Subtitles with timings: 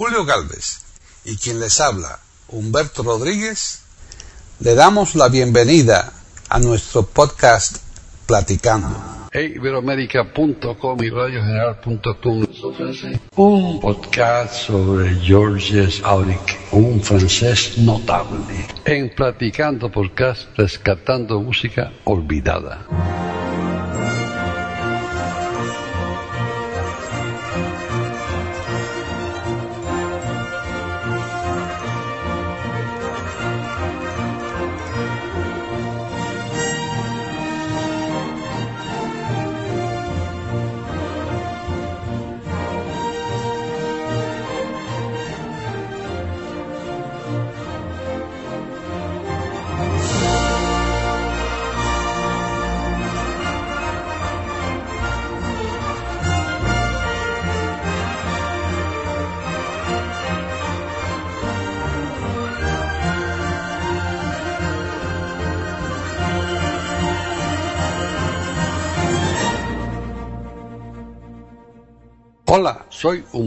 [0.00, 0.80] Julio Galvez
[1.26, 3.82] y quien les habla, Humberto Rodríguez,
[4.60, 6.10] le damos la bienvenida
[6.48, 7.76] a nuestro podcast
[8.26, 8.96] Platicando.
[9.34, 12.46] Iberoamérica.com y radiogeneral.com
[13.36, 18.40] un podcast sobre Georges Auric, un francés notable,
[18.86, 23.39] en Platicando Podcast Rescatando Música Olvidada.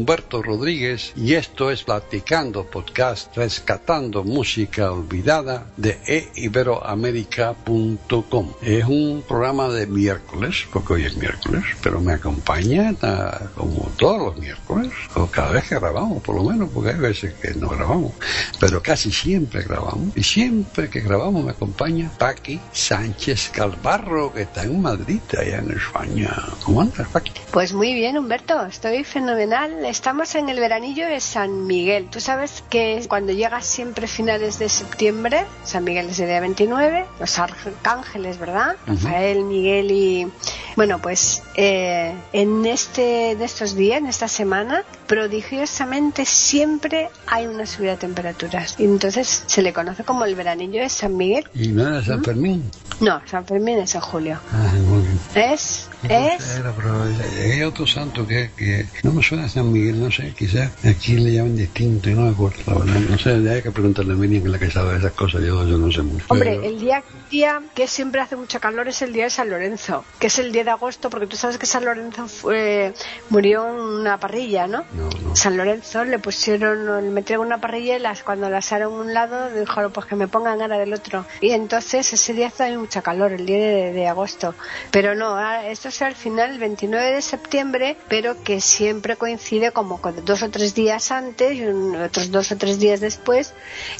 [0.03, 5.97] Humberto Rodríguez y esto es Platicando Podcast Rescatando Música Olvidada de
[6.35, 8.51] eiberoamerica.com.
[8.61, 14.19] Es un programa de miércoles, porque hoy es miércoles, pero me acompaña ah, como todos
[14.19, 17.69] los miércoles, o cada vez que grabamos, por lo menos, porque hay veces que no
[17.69, 18.11] grabamos,
[18.59, 20.17] pero casi siempre grabamos.
[20.17, 25.71] Y siempre que grabamos me acompaña Paqui Sánchez Calvarro, que está en Madrid, allá en
[25.71, 26.35] España.
[26.65, 27.31] ¿Cómo andas, Paqui?
[27.51, 29.92] Pues muy bien, Humberto, estoy fenomenal.
[29.93, 32.09] Estamos en el veranillo de San Miguel.
[32.09, 37.05] Tú sabes que cuando llega siempre finales de septiembre, San Miguel es el día 29,
[37.19, 38.75] los arcángeles, ¿verdad?
[38.87, 40.31] Rafael, Miguel y...
[40.75, 47.65] Bueno, pues eh, en, este, en estos días, en esta semana, prodigiosamente siempre hay una
[47.65, 48.75] subida de temperaturas.
[48.79, 51.45] Y entonces se le conoce como el veranillo de San Miguel.
[51.53, 52.63] ¿Y no era San Fermín?
[52.99, 54.39] No, San Fermín es en julio.
[54.51, 55.19] Ah, muy bien.
[55.35, 55.89] ¿Es?
[56.03, 56.57] ¿Es?
[56.57, 60.33] Era, pero hay otro santo que, que no me suena a San Miguel, no sé,
[60.37, 62.99] quizás aquí le llaman distinto y no me acuerdo, la verdad.
[63.09, 65.67] No sé, hay que preguntarle a Miriam, que la que sabe de esas cosas, yo,
[65.67, 66.25] yo no sé mucho.
[66.29, 69.49] Hombre, Pero- el día, día que siempre hace mucho calor es el día de San
[69.49, 72.93] Lorenzo, que es el día de agosto, porque tú sabes que San Lorenzo fue,
[73.29, 74.85] murió en una parrilla, ¿no?
[74.93, 75.35] No, no.
[75.35, 79.49] San Lorenzo le pusieron, le metieron una parrilla y las, cuando la asaron un lado
[79.51, 81.25] dijeron pues que me pongan ahora del otro.
[81.41, 84.53] Y entonces ese día hace mucha calor, el día de, de agosto.
[84.91, 89.71] Pero no, ah, esto es al final, el 29 de septiembre, pero que siempre coincide
[89.71, 93.53] como con dos o tres días antes y un- otros dos o tres días después.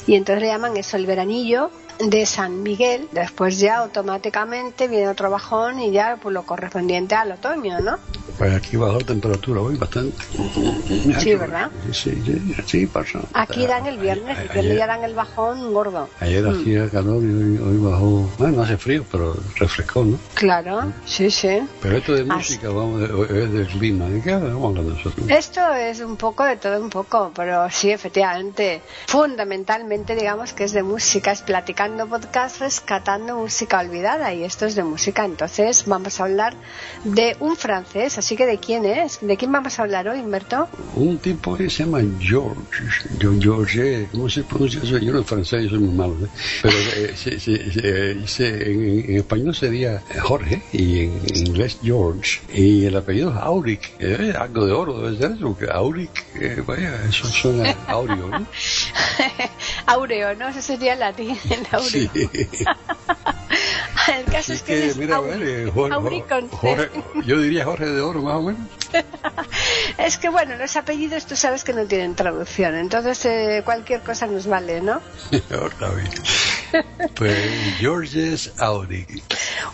[0.06, 3.08] Y entonces le llaman eso el veranillo de San Miguel.
[3.12, 7.98] Después ya automáticamente viene otro bajón y ya pues lo correspondiente al otoño, ¿no?
[8.38, 10.16] Pues aquí bajó la temperatura hoy bastante.
[11.20, 11.70] Sí, ¿verdad?
[11.92, 11.92] Sí,
[12.24, 13.20] sí, sí, pasa.
[13.32, 16.08] Aquí dan el viernes, el viernes ya dan el bajón gordo.
[16.20, 18.28] Ayer hacía calor y hoy, hoy bajó.
[18.38, 20.18] Bueno, no hace frío, pero refrescó, ¿no?
[20.34, 21.60] Claro, sí, sí.
[21.80, 22.30] Pero esto de Así.
[22.30, 24.08] música, vamos, de- es del clima.
[24.08, 25.26] ¿De qué vamos hablando nosotros?
[25.28, 30.72] Esto es un poco de todo un poco, pero sí, efectivamente, fundamentalmente digamos que es
[30.72, 31.42] de música, es
[31.84, 36.54] platicando podcast, rescatando música olvidada y esto es de música, entonces vamos a hablar
[37.04, 39.18] de un francés, así que ¿de quién es?
[39.20, 40.68] ¿De quién vamos a hablar hoy, Humberto?
[40.96, 42.58] Un tipo que se llama George.
[43.40, 44.96] George, ¿cómo se pronuncia eso?
[44.98, 46.16] Yo no en francés, yo soy muy malo.
[46.24, 46.28] ¿eh?
[46.62, 52.40] Pero eh, se- se- se- se- en, en español sería Jorge y en inglés George.
[52.52, 53.92] Y el apellido es Auric.
[53.98, 58.46] Eh, algo de oro debe ser eso, Auric, eh, vaya, eso suena aureo, ¿no?
[59.86, 60.48] Aureo, ¿no?
[60.48, 61.36] Eso sería latín,
[61.74, 61.88] aureo.
[61.90, 62.10] Sí.
[64.18, 66.56] El caso es que, es mira, a auri- ver, eh, Jorge, auri con C.
[66.56, 66.90] Jorge-
[67.26, 68.60] yo diría Jorge de Oro, más o menos.
[69.98, 74.26] Es que bueno, los apellidos tú sabes que no tienen traducción, entonces eh, cualquier cosa
[74.26, 75.00] nos vale, ¿no?
[75.30, 76.10] Está bien.
[77.14, 77.36] Pues
[77.78, 79.22] Georges Auric.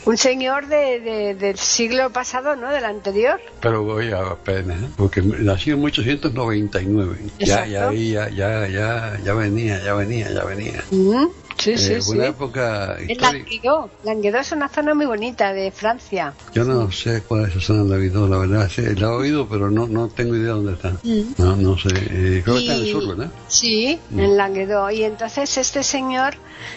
[0.04, 2.70] Un señor de, de- del siglo pasado, ¿no?
[2.70, 3.40] Del anterior.
[3.60, 4.88] Pero voy a apenas, ¿eh?
[4.96, 7.16] porque nació en 1899.
[7.38, 10.84] Ya, ya, ya, ya, ya, ya venía, ya venía, ya venía.
[10.90, 11.26] Mm,
[11.60, 12.10] Sí, sí, Eh, sí.
[12.12, 13.32] Una época En histórica.
[13.32, 13.90] Languedoc.
[14.04, 16.32] Languedoc es una zona muy bonita de Francia.
[16.54, 18.68] Yo no sé cuál es esa zona de la Vidó, la verdad.
[18.70, 20.92] Sí, la he oído, pero no, no tengo idea dónde está.
[21.38, 21.88] No, no sé.
[22.10, 23.30] Eh, creo que está en el Y- sur, ¿verdad?
[23.48, 24.20] Sí, Mm.
[24.20, 24.92] en Languedoc.
[24.92, 26.34] Y entonces este señor,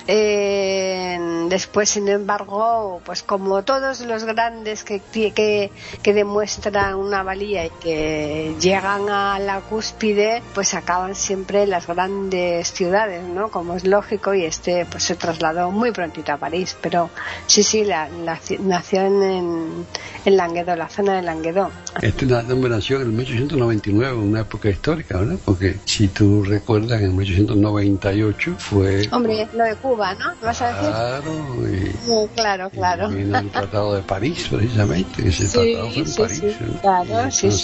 [0.08, 1.18] eh,
[1.50, 5.72] después, sin embargo, pues como todos los grandes que, que,
[6.02, 11.88] que demuestran una valía y que llegan a la cúspide, pues acaban siempre en las
[11.88, 13.50] grandes ciudades, ¿no?
[13.50, 14.34] Como es lógico.
[14.34, 16.76] Y este finalmente pues se trasladó muy prontito a París.
[16.82, 17.10] Pero
[17.48, 18.10] sí, sí, la,
[18.60, 19.86] nació en,
[20.26, 21.72] en Languedoc, la zona de Languedoc.
[22.02, 25.38] Este nombre nació en 1899, una época histórica, ¿verdad?
[25.46, 29.08] Porque si tú recuerdas, en 1898 fue...
[29.12, 30.34] Hombre, lo de Cuba, ¿no?
[30.42, 30.90] ¿Vas a decir?
[30.90, 33.12] Claro, y, claro, claro.
[33.12, 36.40] Y vino el Tratado de París, precisamente, ese tratado fue en sí, París.
[36.40, 36.82] sí, ¿no?
[36.82, 37.62] claro, entonces,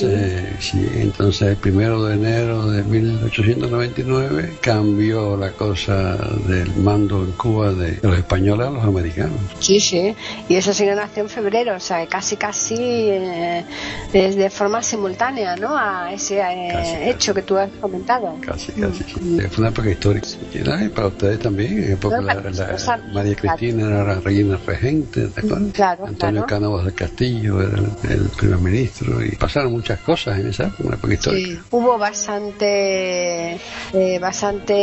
[0.60, 0.90] sí, sí.
[0.96, 6.18] entonces el primero de enero de 1899 cambió la cosa
[6.48, 6.70] del
[7.08, 9.38] en Cuba de los españoles a los americanos.
[9.60, 10.16] Sí, sí.
[10.48, 13.64] Y eso sí que nació en febrero, o sea, casi, casi eh,
[14.12, 15.78] de, de forma simultánea, ¿no?
[15.78, 17.10] A ese eh, Casi, casi.
[17.10, 18.36] hecho que tú has comentado.
[18.46, 19.04] Casi, casi.
[19.04, 19.40] sí.
[19.52, 20.28] Fue una época histórica.
[20.54, 23.58] Y para ustedes también, época No, la, la- nosotros, María claro.
[23.58, 25.72] Cristina era la reina regente, ¿te acuerdas?
[25.74, 26.48] Claro, Antonio claro.
[26.48, 30.84] Cánovas del Castillo era el, el primer ministro y pasaron muchas cosas en esa época,
[30.84, 31.50] una época histórica.
[31.50, 33.60] Sí, hubo bastante
[33.94, 34.74] eh, bastante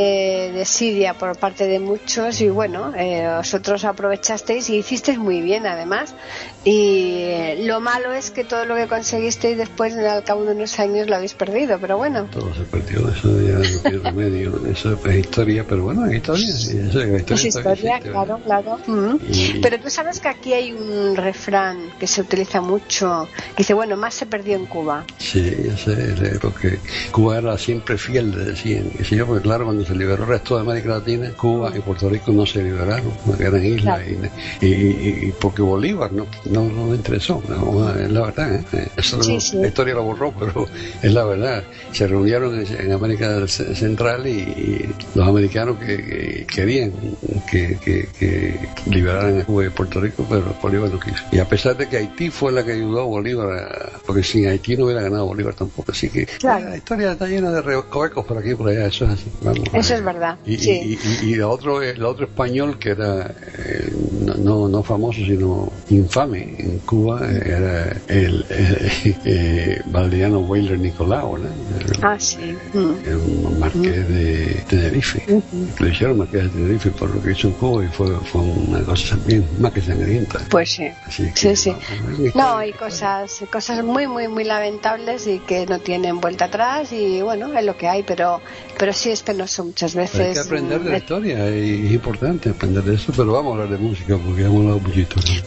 [0.54, 2.05] desidia por parte de muchos
[2.40, 6.14] y bueno, eh, vosotros aprovechasteis y hicisteis muy bien además
[6.68, 11.08] y lo malo es que todo lo que conseguisteis después al cabo de unos años
[11.08, 12.28] lo habéis perdido, pero bueno.
[12.32, 16.44] Todo se perdió, eso ya no tiene remedio, eso es historia, pero bueno, es historia,
[16.44, 16.50] y
[16.88, 17.96] eso es historia.
[17.98, 18.78] Es claro, claro.
[18.88, 19.16] Mm.
[19.30, 23.72] Y- Pero tú sabes que aquí hay un refrán que se utiliza mucho, que dice,
[23.74, 25.04] bueno, más se perdió en Cuba.
[25.18, 26.80] Sí, ya sé, sé, porque
[27.12, 30.56] Cuba era siempre fiel, le decían, sé yo, porque claro, cuando se liberó el resto
[30.56, 34.00] de América Latina, Cuba y Puerto Rico no se liberaron, porque eran islas,
[34.60, 36.26] y, y- y- y porque Bolívar no,
[36.64, 38.88] no, no interesó, no, es la verdad, ¿eh?
[38.96, 39.56] Eso Sí, no- sí.
[39.58, 40.66] la historia lo borró, pero
[41.02, 41.62] es la verdad.
[41.92, 46.92] Se reunieron en, en América Central y, y los americanos que, que querían
[47.50, 51.22] que, que- que liberaran a Cuba y Puerto Rico, pero Bolívar no quiso.
[51.32, 54.76] Y a pesar de que Haití fue la que ayudó a Bolívar, porque sin Haití
[54.76, 55.92] no hubiera ganado Bolívar tampoco.
[55.92, 56.70] Así que Claro.
[56.70, 59.30] la historia está llena de recovecos por aquí y por allá, eso es así.
[59.42, 59.96] Vamos, Eso eh.
[59.98, 60.98] es verdad, Y, sí.
[61.22, 63.26] y, y, y el otro, el otro español que era
[63.58, 70.38] eh, no, no, no famoso, sino infame en Cuba, eh, era el eh, eh, Valdiano
[70.40, 71.48] Weyler Nicolau, ¿no?
[72.02, 72.56] Ah, sí.
[73.04, 75.20] Era un marqués de Tenerife.
[75.80, 78.80] Le hicieron marqués de Tenerife por lo que hizo en Cuba y fue, fue una
[78.84, 80.38] cosa también más que sangrienta.
[80.48, 80.86] Pues sí.
[81.06, 81.72] Así que, Sí, sí.
[82.34, 87.20] No, hay cosas, cosas muy, muy, muy lamentables y que no tienen vuelta atrás y
[87.20, 88.40] bueno, es lo que hay, pero,
[88.78, 90.20] pero sí es penoso muchas veces.
[90.20, 93.62] Hay que aprender de la Eh, historia es importante aprender de eso, pero vamos a
[93.62, 94.35] hablar de música muchito.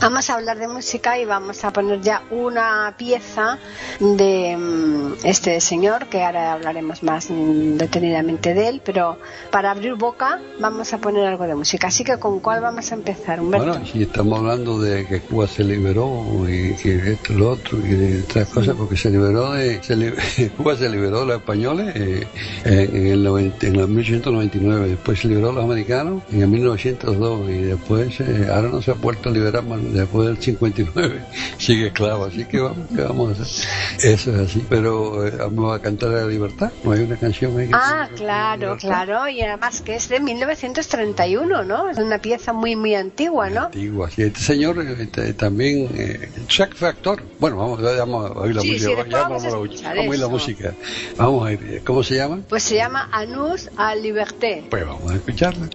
[0.01, 3.57] Vamos a hablar de música y vamos a poner ya una pieza
[4.00, 9.18] de mm, este señor, que ahora hablaremos más detenidamente de él, pero
[9.51, 11.88] para abrir boca vamos a poner algo de música.
[11.88, 13.68] Así que ¿con cuál vamos a empezar, Humberto?
[13.68, 17.89] Bueno, si estamos hablando de que Cuba se liberó y que esto, lo otro y
[17.89, 19.81] de otras cosas, porque se liberó de.
[19.83, 20.13] se li-
[20.57, 22.27] Cuba se liberó de los españoles eh,
[22.65, 26.47] en, en el 90 en el 1899, después se liberó de los americanos en el
[26.47, 31.21] 1902 y después, eh, ahora no se ha vuelto a liberar más, después del 59,
[31.57, 32.25] sigue esclavo.
[32.25, 33.69] Así que vamos, ¿qué vamos a hacer?
[34.13, 36.71] Eso es así, pero eh, vamos a cantar la libertad.
[36.83, 41.63] No hay una canción ahí que Ah, claro, claro, y además que es de 1931,
[41.63, 41.89] ¿no?
[41.89, 43.65] Es una pieza muy, muy antigua, ¿no?
[43.65, 44.23] Antigua, sí.
[44.23, 47.21] Este señor este, también, eh, Jack fue actor.
[47.39, 48.89] Bueno, vamos, vamos a oír la Sí, música.
[48.89, 50.29] sí, después ya vamos a vamos, vamos a oír la eso.
[50.29, 50.73] música.
[51.17, 51.81] Vamos a ir.
[51.85, 52.39] ¿Cómo se llama?
[52.47, 54.65] Pues se llama Anus à Liberté.
[54.69, 55.69] Pues vamos a escucharla.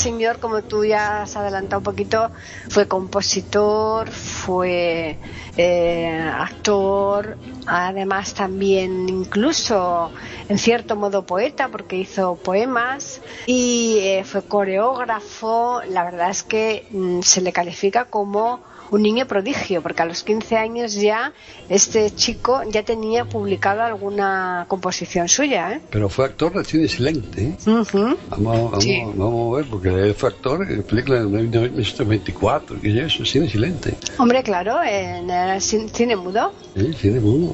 [0.00, 2.32] Señor, como tú ya has adelantado un poquito,
[2.68, 5.18] fue compositor, fue
[5.56, 10.10] eh, actor, además también incluso
[10.50, 15.80] en cierto modo poeta porque hizo poemas y eh, fue coreógrafo.
[15.88, 20.22] La verdad es que mm, se le califica como un niño prodigio, porque a los
[20.22, 21.32] 15 años ya
[21.68, 25.74] este chico ya tenía publicado alguna composición suya.
[25.74, 25.80] ¿eh?
[25.90, 27.42] Pero fue actor de cine silente.
[27.42, 27.56] ¿eh?
[27.64, 27.92] vamos,
[28.32, 33.94] vamos, vamos, a ver, porque fue actor en película de 1924, que es cine silente.
[34.18, 36.52] Hombre, claro, en el cine mudo.
[36.74, 37.52] Sí, cine mudo.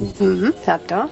[0.48, 1.10] exacto.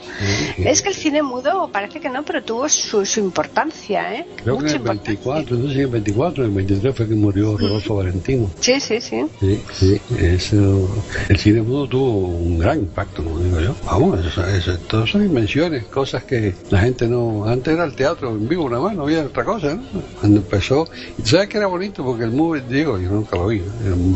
[0.59, 4.15] Es que el cine mudo parece que no, pero tuvo su, su importancia.
[4.15, 4.27] ¿eh?
[4.45, 7.59] Creo que en el 24, entonces en el 24, en el 23 fue que murió
[7.59, 8.49] Rodolfo Valentino.
[8.61, 9.27] Sí, sí, sí.
[9.41, 10.01] Sí, sí.
[10.17, 10.89] Eso,
[11.29, 13.75] el cine mudo tuvo un gran impacto, como digo yo.
[13.87, 17.45] Vamos, eso, todas son invenciones, cosas que la gente no.
[17.45, 19.83] Antes era el teatro en vivo, nada más, no había otra cosa, ¿no?
[20.21, 20.89] Cuando empezó.
[21.25, 22.05] ¿Sabes que era bonito?
[22.05, 23.61] Porque el movie, digo, yo nunca lo vi,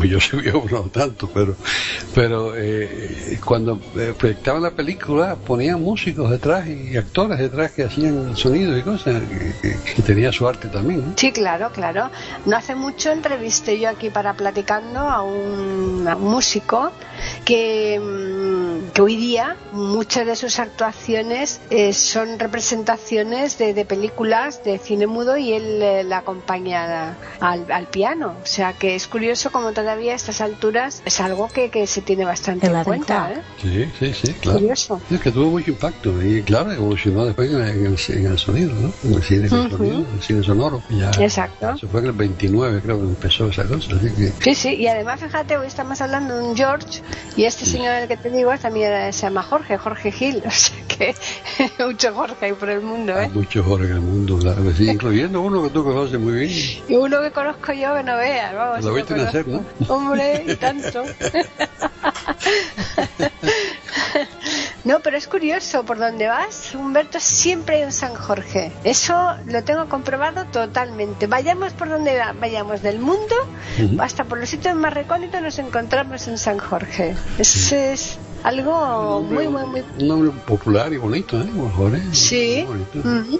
[0.07, 1.57] yo se vio no tanto, pero,
[2.15, 8.35] pero eh, cuando eh, proyectaban la película ponían músicos detrás y actores detrás que hacían
[8.35, 9.21] sonidos y cosas,
[9.61, 11.09] que, tenía su arte también.
[11.09, 11.13] ¿no?
[11.15, 12.09] Sí, claro, claro.
[12.45, 15.49] No hace mucho entrevisté yo aquí para platicando a un
[15.89, 16.91] un músico
[17.45, 24.77] que, mm, que, hoy día muchas de sus actuaciones eh, son representaciones de, películas de
[24.77, 28.35] cine mudo y él eh, la acompaña al, piano.
[28.43, 32.01] O sea que es curioso como todavía a estas alturas es algo que, que se
[32.01, 33.31] tiene bastante en, cuenta.
[33.33, 33.41] ¿eh?
[33.61, 34.59] Sí, sí, sí, claro.
[34.59, 35.01] Curioso.
[35.09, 38.93] Es que tuvo mucho impacto y claro, evolucionó después en el, en el sonido, ¿no?
[39.03, 40.81] En el cine, sonido, el cine sonoro.
[40.89, 41.71] Ya, Exacto.
[41.71, 43.95] Eso fue en el 29 creo que empezó esa cosa.
[43.95, 44.33] Así que...
[44.43, 47.01] Sí, sí, y además fíjate, hoy estamos hablando de un George
[47.35, 50.77] y este señor el que te digo también se llama Jorge, Jorge Gil, o sea
[50.87, 51.15] que
[51.83, 53.25] mucho Jorge hay por el mundo, ¿eh?
[53.25, 56.33] Hay mucho Jorge en el mundo, claro que sí, incluyendo uno que tú conoces muy
[56.33, 56.51] bien.
[56.87, 58.83] Y uno que conozco yo que no veas, vamos.
[58.83, 59.63] Lo viste nacer, ¿no?
[59.87, 61.03] Hombre, y tanto.
[64.89, 68.71] No, pero es curioso, por donde vas, Humberto, siempre hay un San Jorge.
[68.83, 71.27] Eso lo tengo comprobado totalmente.
[71.27, 73.35] Vayamos por donde vayamos del mundo,
[73.99, 77.15] hasta por los sitios más recónditos nos encontramos en San Jorge.
[77.37, 79.83] Eso es algo muy, muy, muy...
[79.99, 81.47] Un nombre popular y bonito, ¿eh?
[81.75, 82.01] Jorge.
[82.11, 82.65] Sí.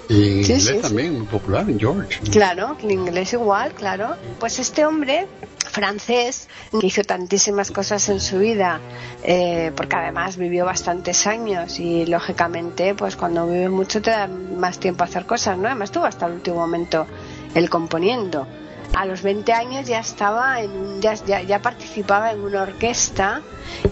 [0.08, 2.20] Y en inglés también, muy popular, en George.
[2.30, 4.18] Claro, en inglés igual, claro.
[4.40, 5.26] Pues este hombre
[5.70, 6.50] francés
[6.80, 8.82] que hizo tantísimas cosas en su vida
[9.24, 14.80] eh, porque además vivió bastantes años y lógicamente pues cuando vive mucho te da más
[14.80, 17.08] tiempo a hacer cosas no además estuvo hasta el último momento
[17.56, 18.48] él componiendo.
[18.96, 23.42] A los 20 años ya estaba en ya, ya, participaba en una orquesta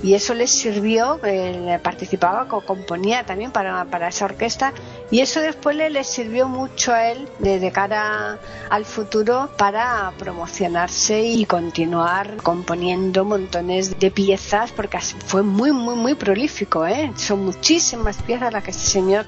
[0.02, 4.74] y eso les sirvió eh, participaba componía también para, para, esa orquesta
[5.10, 11.46] y eso después le, sirvió mucho a él de, cara al futuro para promocionarse y
[11.46, 17.12] continuar componiendo montones de piezas porque fue muy muy muy prolífico ¿eh?
[17.16, 19.26] son muchísimas piezas las que este señor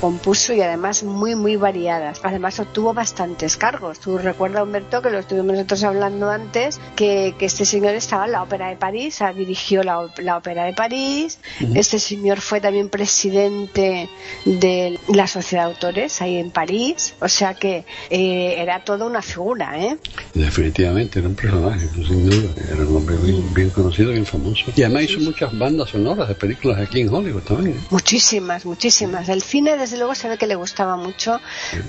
[0.00, 2.20] compuso y además muy, muy variadas.
[2.22, 4.00] Además obtuvo bastantes cargos.
[4.00, 8.32] Tú recuerdas, Humberto, que lo estuvimos nosotros hablando antes, que, que este señor estaba en
[8.32, 11.38] la Ópera de París, dirigió la, la, Ópera de París.
[11.74, 14.08] Este señor fue también presidente
[14.44, 17.14] de la Sociedad de Autores ahí en París.
[17.20, 19.96] O sea que eh, era toda una figura, ¿eh?
[20.34, 22.50] Definitivamente, era un personaje, sin duda.
[22.70, 23.16] Era un hombre
[23.54, 24.66] bien, conocido, bien famoso.
[24.76, 27.76] Y además hizo muchas bandas sonoras de películas aquí en Hollywood también.
[27.76, 27.80] ¿eh?
[27.90, 29.28] Muchísimas, muchísimas.
[29.28, 31.40] El cine de desde luego se ve que le gustaba mucho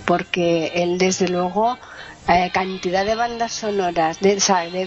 [0.06, 1.78] porque él desde luego
[2.30, 4.36] eh, cantidad de bandas sonoras, de,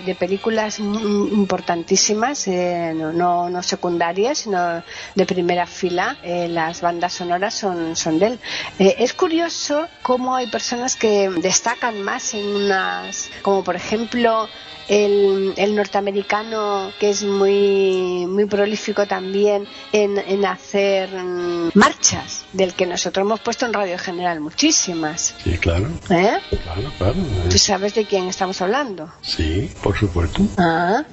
[0.06, 4.82] de, películas importantísimas, eh, no, no, secundarias, sino
[5.14, 8.40] de primera fila, eh, las bandas sonoras son, son de él.
[8.78, 14.48] es curioso cómo hay personas que destacan más en unas, como por ejemplo
[14.88, 23.24] el, norteamericano que es muy, muy prolífico también en, hacer mm, marchas, del que nosotros
[23.24, 25.34] hemos puesto en Radio General muchísimas.
[25.42, 25.88] Sí, claro.
[26.10, 26.38] ¿Eh?
[26.62, 27.14] Claro, claro.
[27.50, 29.12] ¿Tú sabes de quién estamos hablando?
[29.22, 30.42] Sí, por supuesto.
[30.58, 31.04] Ah,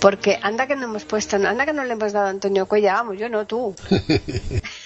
[0.00, 2.94] porque anda que no hemos puesto, anda que no le hemos dado a Antonio Cuella,
[2.94, 3.74] vamos, yo no, tú.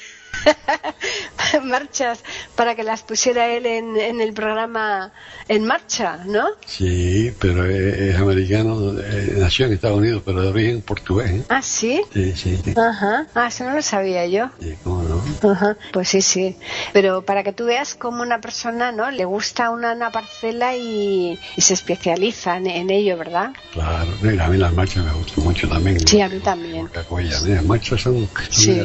[1.65, 2.21] marchas
[2.57, 5.13] para que las pusiera él en, en, el programa
[5.49, 6.47] En Marcha, ¿no?
[6.67, 11.31] Sí, pero es, americano, eh, nació en Estados Unidos, pero de origen portugués.
[11.31, 11.45] ¿eh?
[11.49, 12.03] ¿Ah, sí?
[12.13, 12.59] Sí, sí.
[12.77, 14.51] Ajá, ah, eso no lo sabía yo.
[14.61, 15.51] Sí, ¿cómo no?
[15.51, 16.57] Ajá, pues sí, sí.
[16.93, 19.11] Pero para que tú veas cómo una persona, ¿no?
[19.11, 23.53] Le gusta una, parcela y, se especializa en, ello, ¿verdad?
[23.73, 26.07] Claro, a mí las marchas me gustan mucho también.
[26.07, 26.89] Sí, a mí también.
[26.95, 28.83] Las marchas son, son sí.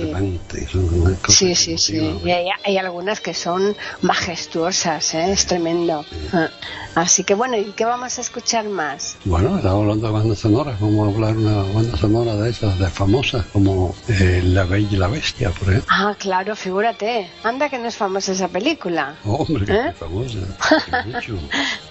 [1.27, 2.19] Sí, sí, sí.
[2.23, 5.31] Y hay, algunas que son majestuosas, ¿eh?
[5.31, 6.05] es tremendo.
[6.33, 6.49] Ah,
[6.97, 9.17] Así que bueno, ¿y qué vamos a escuchar más?
[9.23, 12.79] Bueno, estamos hablando de bandas sonoras, vamos a hablar de una banda sonora de esas,
[12.79, 15.87] de famosas, como eh, La Bella y la Bestia, por ejemplo.
[15.91, 17.29] Ah, claro, figúrate.
[17.43, 19.15] Anda que no es famosa esa película.
[19.25, 19.89] Hombre, que ¿Eh?
[19.89, 20.39] es famosa.
[21.05, 21.37] mucho.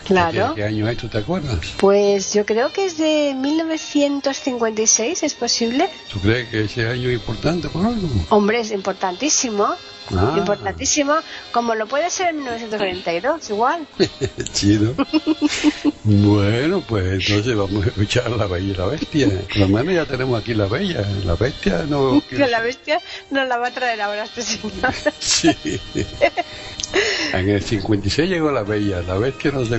[0.06, 0.54] Claro.
[0.54, 1.58] ¿Qué, qué año es, tú te acuerdas?
[1.78, 5.88] Pues yo creo que es de 1956, ¿es posible?
[6.12, 8.08] ¿Tú crees que ese año es importante por algo?
[8.30, 9.74] Hombre, es importantísimo.
[10.14, 10.34] Ah.
[10.36, 11.14] Importantísimo,
[11.50, 13.86] como lo puede ser en 1942, igual.
[14.52, 14.94] Chido.
[16.04, 19.28] bueno, pues entonces vamos a escuchar La Bella y la Bestia.
[19.48, 21.04] Por lo menos ya tenemos aquí La Bella.
[21.24, 22.22] La Bestia no...
[22.30, 24.72] Que la bestia nos la va a traer ahora este señor.
[25.18, 25.50] Sí.
[27.32, 29.02] En el 56 llegó La Bella.
[29.02, 29.78] La Bestia no sé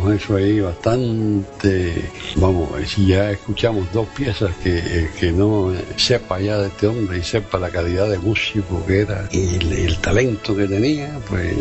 [0.00, 2.10] Tenemos eso ahí bastante.
[2.36, 7.18] Vamos, si ya escuchamos dos piezas que, eh, que no sepa ya de este hombre
[7.18, 11.54] y sepa la calidad de músico que era y el, el talento que tenía, pues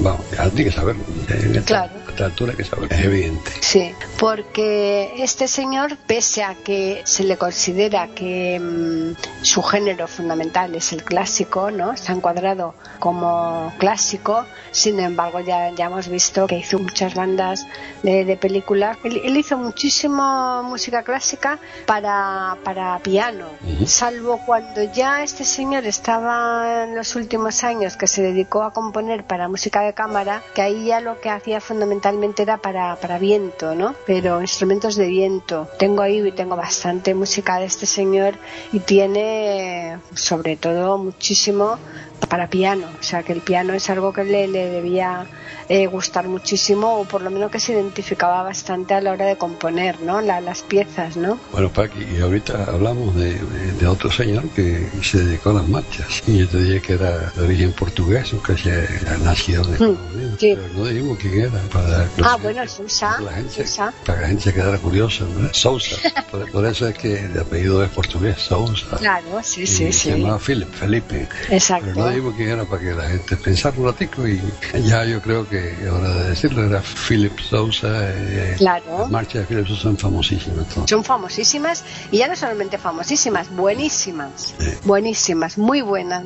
[0.00, 1.04] vamos, ya tiene que saberlo.
[1.28, 1.92] En esta, Claro.
[2.06, 3.50] a esta altura hay que saberlo, es evidente.
[3.60, 10.74] Sí, porque este señor, pese a que se le considera que mm, su género fundamental
[10.74, 11.92] es el clásico, ¿no?
[11.92, 17.66] Está encuadrado como clásico, sin embargo ya, ya hemos visto que hizo muchas bandas
[18.02, 18.98] de, de películas.
[19.04, 23.46] Él, él hizo muchísimo música clásica para, para piano,
[23.86, 29.24] salvo cuando ya este señor estaba en los últimos años que se dedicó a componer
[29.24, 33.74] para música de cámara, que ahí ya lo que hacía fundamentalmente era para, para viento,
[33.74, 33.94] ¿no?
[34.06, 35.68] Pero instrumentos de viento.
[35.78, 38.34] Tengo ahí tengo bastante música de este señor
[38.72, 41.78] y tiene sobre todo muchísimo
[42.26, 45.26] para piano, o sea que el piano es algo que le, le debía
[45.68, 49.36] eh, gustar muchísimo o por lo menos que se identificaba bastante a la hora de
[49.36, 50.20] componer, ¿no?
[50.20, 51.38] La- las piezas, ¿no?
[51.52, 55.68] Bueno, Paqui, y ahorita hablamos de, de- de otro señor que se dedicó a las
[55.68, 56.22] marchas.
[56.26, 58.70] Y yo te dije que era de origen portugués, o que se
[59.08, 60.36] ha nacido en Estados Unidos.
[60.38, 60.54] Sí.
[60.56, 61.50] pero no dijimos quién era.
[61.72, 63.20] Para Ah, bueno, Sousa.
[63.20, 63.92] la gente, Sousa.
[64.04, 65.48] para que la gente se quedara curiosa, ¿no?
[65.54, 65.96] Sousa.
[66.30, 68.96] por, por eso es que el apellido es portugués, Sousa.
[68.98, 70.10] Claro, sí, Y sí, Se sí.
[70.10, 71.28] llamaba Philip, Felipe.
[71.50, 71.92] Exacto.
[72.14, 74.40] Dijimos quién era para que la gente pensara un ratico y
[74.84, 77.88] ya yo creo que ahora de decirlo era Philip Sousa.
[78.10, 78.98] eh, Claro.
[79.00, 80.68] Las marchas de Philip Sousa son famosísimas.
[80.68, 80.88] todas.
[80.90, 84.54] Son famosísimas y ya no solamente famosísimas, buenísimas.
[84.58, 84.70] Sí.
[84.84, 86.24] Buenísimas, muy buenas.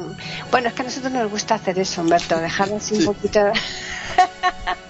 [0.51, 3.07] Bueno, es que a nosotros nos gusta hacer eso, Humberto, dejarlo así un Sí.
[3.07, 3.41] poquito.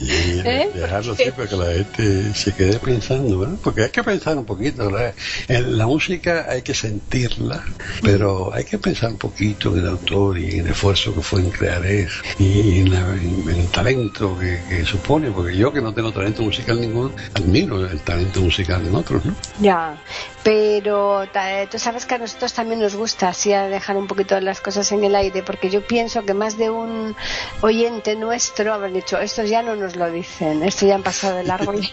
[0.00, 0.10] Y
[0.44, 0.68] ¿Eh?
[0.74, 3.58] dejarlo así para que la gente se quede pensando, ¿verdad?
[3.62, 5.14] Porque hay que pensar un poquito, ¿verdad?
[5.48, 7.64] En la música hay que sentirla,
[8.02, 11.40] pero hay que pensar un poquito en el autor y en el esfuerzo que fue
[11.42, 15.80] en crear eso y en, la- en el talento que, que supone, porque yo que
[15.80, 19.34] no tengo talento musical ninguno, admiro el talento musical en otros, ¿no?
[19.60, 19.96] Ya,
[20.44, 21.24] pero
[21.70, 24.92] tú sabes que a nosotros también nos gusta así a dejar un poquito las cosas
[24.92, 27.16] en el aire, porque yo pienso que más de un
[27.62, 31.44] oyente nuestro habrá dicho, estos ya no nos lo dicen, estos ya han pasado de
[31.44, 31.72] largo.
[31.74, 31.92] y-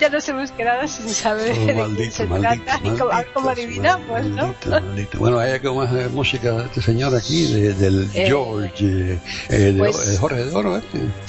[0.00, 3.10] ya nos hemos quedado sin saber Oh, de quién maldito, se maldito, trata y cómo,
[3.10, 4.36] maldito, adivinamos, ¿no?
[4.46, 5.18] maldito, maldito.
[5.18, 9.18] Bueno, hay algo más música de este señor aquí, de- del Eh, George, eh,
[9.56, 10.82] de, pues- de Jorge de Oro, ¿eh?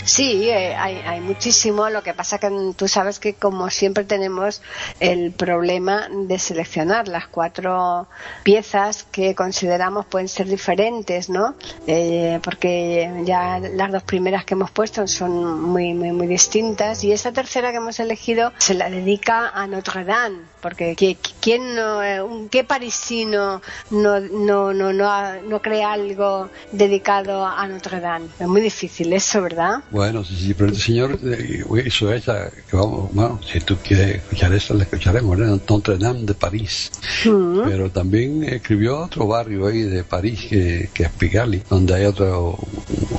[0.05, 1.89] Sí, eh, hay, hay muchísimo.
[1.89, 4.61] Lo que pasa que tú sabes que como siempre tenemos
[4.99, 8.07] el problema de seleccionar las cuatro
[8.43, 11.55] piezas que consideramos pueden ser diferentes, ¿no?
[11.87, 17.11] Eh, porque ya las dos primeras que hemos puesto son muy, muy, muy distintas y
[17.11, 22.01] esta tercera que hemos elegido se la dedica a Notre Dame, porque ¿qui- ¿quién no,
[22.01, 28.27] eh, un- qué parisino no, no, no, no, no crea algo dedicado a Notre Dame?
[28.39, 29.83] Es muy difícil eso, ¿verdad?
[29.91, 34.15] Bueno, sí, sí, pero este señor eh, hizo esa, que vamos, bueno, si tú quieres
[34.15, 35.59] escuchar esa, la escucharemos, ¿no?
[35.69, 36.89] Notre Dame de París.
[37.25, 37.61] Mm.
[37.65, 42.57] Pero también escribió otro barrio ahí de París, que, que es Pigalle, donde hay otro,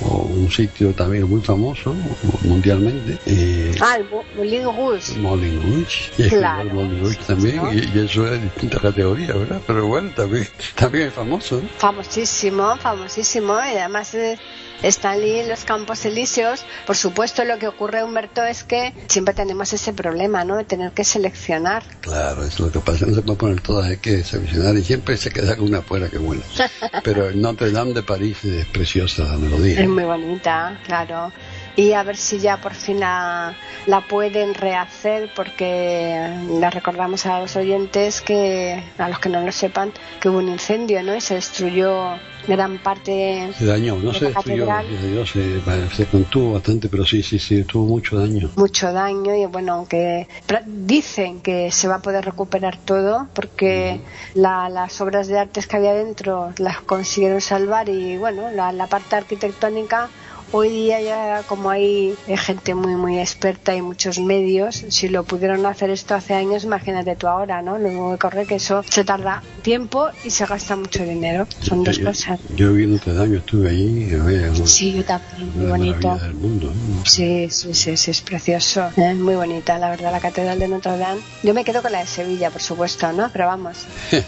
[0.00, 1.94] un sitio también muy famoso
[2.42, 3.18] mundialmente.
[3.26, 5.18] Eh, Ah, el Mo- Moulin Rouge.
[5.18, 6.62] Moulin Rouge, y Claro.
[6.62, 7.72] el Moulin Rouge también, ¿no?
[7.72, 9.60] y, y eso es de distintas categorías, ¿verdad?
[9.66, 11.68] Pero bueno, también, también es famoso, ¿no?
[11.78, 13.54] Famosísimo, famosísimo.
[13.54, 14.38] Y además eh,
[14.82, 16.64] están en los Campos Elíseos.
[16.86, 20.56] Por supuesto, lo que ocurre, Humberto, es que siempre tenemos ese problema, ¿no?
[20.56, 21.82] De tener que seleccionar.
[22.00, 25.16] Claro, es lo que pasa, no se puede poner todas, hay que seleccionar y siempre
[25.16, 26.42] se queda con una fuera que buena.
[27.04, 29.80] Pero el Notre Dame de París es preciosa la melodía.
[29.80, 31.32] Es muy bonita, claro.
[31.76, 33.54] Y a ver si ya por fin la,
[33.86, 39.50] la pueden rehacer, porque le recordamos a los oyentes que, a los que no lo
[39.50, 41.16] sepan, que hubo un incendio, ¿no?
[41.16, 45.60] Y se destruyó gran parte Se dañó, no de se la destruyó, se,
[45.96, 48.50] se contuvo bastante, pero sí, sí, sí, tuvo mucho daño.
[48.56, 50.28] mucho daño y bueno aunque
[50.66, 54.00] dicen que se va a poder recuperar todo porque
[54.34, 58.86] la- las obras de artes que había dentro las consiguieron salvar y bueno la, la
[58.88, 60.10] parte arquitectónica
[60.56, 65.24] hoy día ya como hay eh, gente muy muy experta y muchos medios si lo
[65.24, 68.84] pudieron hacer esto hace años imagínate tú ahora no lo único que corre que eso
[68.88, 73.14] se tarda tiempo y se gasta mucho dinero son dos yo, cosas yo vi Notre
[73.14, 76.72] Dame, estuve allí, una, sí yo también muy bonito maravilla del mundo.
[76.74, 77.04] ¿no?
[77.04, 78.90] Sí, sí, sí, sí, es precioso.
[78.96, 81.20] Es muy bonita, la verdad, la Catedral de Notre Dame.
[81.42, 83.30] Yo me quedo con la de Sevilla, por supuesto, ¿no?
[83.32, 83.86] Pero vamos.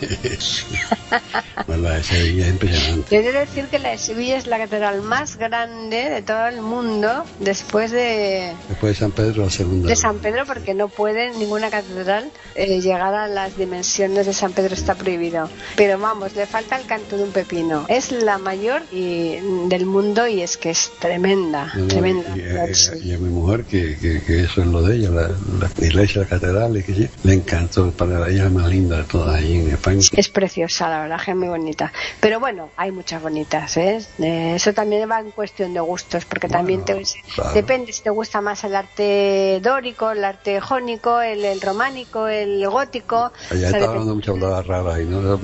[1.66, 3.16] Bueno, la de Sevilla es impresionante.
[3.16, 6.60] Yo de decir que la de Sevilla es la catedral más grande de todo el
[6.62, 9.88] mundo después de, Después de San Pedro, la segunda.
[9.88, 14.52] de San Pedro, porque no puede ninguna catedral eh, llegar a las dimensiones de San
[14.52, 15.48] Pedro, está prohibido.
[15.76, 17.84] Pero vamos, le falta el canto de un pepino.
[17.88, 19.36] Es la mayor y,
[19.68, 22.30] del mundo y es que es tremenda, No, no, tremenda.
[22.36, 25.28] y, y- y a mi mujer, que, que, que eso es lo de ella, la,
[25.60, 29.04] la iglesia, la catedral, y que sí, le encantó, para ella es más linda de
[29.04, 30.00] todas ahí en España.
[30.12, 31.92] Es preciosa, la verdad, que es muy bonita.
[32.20, 33.98] Pero bueno, hay muchas bonitas, ¿eh?
[34.18, 37.02] Eh, Eso también va en cuestión de gustos, porque también te,
[37.34, 37.54] claro.
[37.54, 42.68] depende si te gusta más el arte dórico, el arte jónico, el, el románico, el
[42.68, 43.32] gótico.
[43.50, 45.38] Allá O sea, está hablando muchas palabras raras y no.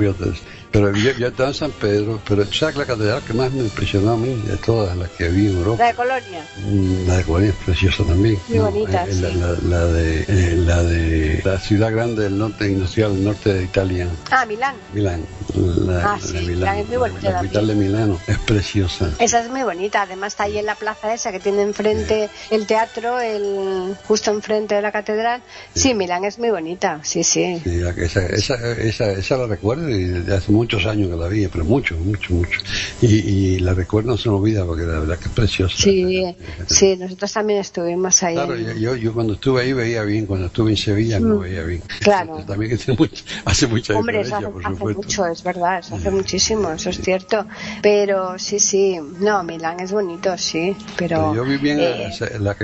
[0.73, 4.13] Pero yo, yo estaba en San Pedro, pero ¿sabes la catedral que más me impresionó
[4.13, 5.87] a mí de todas las que vi en La Europa?
[5.87, 6.47] de Colonia.
[6.65, 8.39] Mm, La de Colonia es preciosa también.
[8.49, 9.35] Muy bonita, eh, la, sí.
[9.37, 13.65] la- la de, eh, la de la ciudad grande del norte industrial, del norte de
[13.65, 14.77] Italia, Ah, Milán.
[14.95, 15.27] Milán.
[15.55, 19.11] La, Ah, sí, la Milán es muy bonita la capital de Milano, es preciosa.
[19.19, 22.67] Esa es muy bonita, además está ahí en la plaza esa que tiene enfrente el
[22.67, 25.43] teatro, el justo enfrente de la catedral.
[25.75, 27.61] Sí, Milán es muy bonita, sí, sí.
[27.67, 31.65] La esa, esa, esa, esa la recuerdo y hace muchos años que la vi, pero
[31.65, 32.59] mucho, mucho, mucho.
[33.01, 35.77] Y, y la recuerdo no se me olvida porque la verdad que es preciosa.
[35.77, 38.35] Sí, sí, nosotros también estuvimos ahí.
[38.35, 41.41] Claro, yo, yo, cuando estuve ahí veía bien, cuando estuve en Sevilla no Mm.
[41.41, 41.83] veía bien.
[42.01, 42.45] Claro.
[42.47, 46.11] También que mucho- hace mucha Hombre, diferencia, hace, por hace mucho, es verdad, eso hace
[46.11, 47.47] muchísimo, eso es cierto.
[47.83, 51.35] Pero sí, sí, no, Milán es bonito, sí, pero...
[51.35, 52.57] yo vivía en eh, la,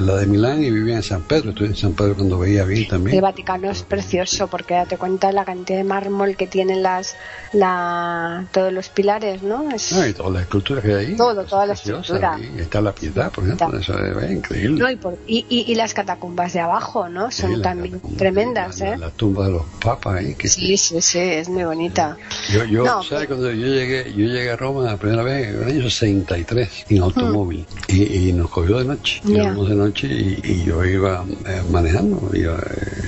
[0.00, 2.86] la, de Milán y vivía en San Pedro, estuve en San Pedro cuando veía bien
[2.88, 3.16] también.
[3.16, 7.16] El Vaticano es precioso porque date cuenta de la cantidad de mármol que tienen las,
[7.52, 9.70] la, todos los pilares, ¿no?
[9.70, 11.16] Es, y todas las esculturas que hay ahí.
[11.16, 12.38] Todo, toda la escultura.
[12.38, 14.98] Y está la piedad, por ejemplo, eso es, increíble.
[15.26, 17.30] y, y, las catacumbas de abajo, ¿no?
[17.30, 18.96] Son también tremendas, ¿eh?
[18.96, 20.34] La, tumba de los papas ahí.
[20.34, 22.16] Que sí, sí, sí, es muy bonita.
[22.52, 23.26] Yo, yo ¿sabes?
[23.26, 27.02] Cuando yo llegué, yo llegué a Roma la primera vez en el año 63 en
[27.02, 27.94] automóvil mm.
[27.94, 29.20] y, y, nos cogió de noche.
[29.24, 32.30] Íbamos de noche y, yo iba eh, manejando.
[32.34, 33.07] Iba, eh,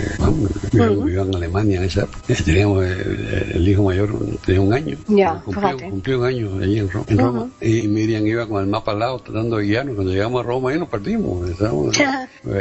[0.73, 2.07] vivía en Alemania en esa.
[2.45, 4.14] Teníamos eh, el hijo mayor,
[4.45, 4.97] tenía un año.
[5.09, 7.07] Ya, cumplió, cumplió, un año allí en Roma.
[7.09, 7.49] En Roma.
[7.61, 9.95] Y Miriam iba con el mapa al lado tratando de guiarnos.
[9.95, 11.51] Cuando llegamos a Roma ahí nos perdimos.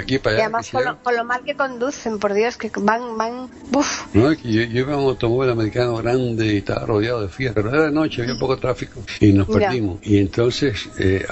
[0.01, 0.43] Aquí para allá.
[0.43, 3.49] Y además con lo, lo, mal que conducen, por Dios, que van, van.
[4.13, 7.69] No, yo, yo iba en un automóvil americano grande y estaba rodeado de Fiat, pero
[7.69, 9.99] era de noche, había poco tráfico y nos perdimos.
[10.03, 11.25] Y entonces, eh,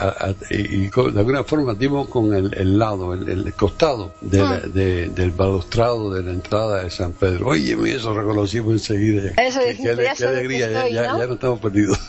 [0.50, 4.62] y, de alguna forma dimos con el, el lado, el, el costado de ah.
[4.73, 7.48] de, del balustrado de la entrada de San Pedro.
[7.48, 9.32] Oye, eso reconocimos enseguida.
[9.38, 12.00] Eso qué, qué, qué alegría, ya, no estamos perdidos.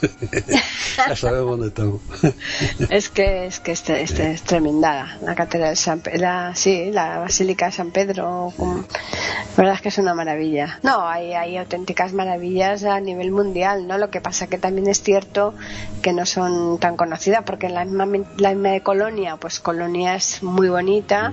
[0.96, 2.00] ya sabemos dónde estamos.
[2.90, 6.90] es que es que este, este es tremenda la catedral de San Pedro, la, sí,
[6.90, 8.52] la Basílica de San Pedro.
[8.58, 10.80] la verdad es que es una maravilla.
[10.82, 13.98] No, hay, hay auténticas maravillas a nivel mundial, ¿no?
[13.98, 15.54] Lo que pasa que también es cierto
[16.02, 18.06] que no son tan conocidas, porque en la misma,
[18.38, 21.32] la misma de Colonia, pues Colonia es muy bonita,